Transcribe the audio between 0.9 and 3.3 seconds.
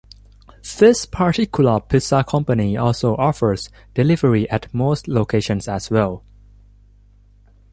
particular pizza company also